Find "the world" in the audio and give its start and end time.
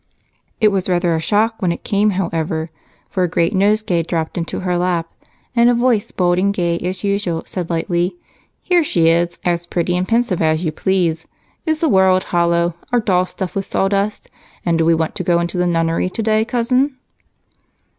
11.81-12.23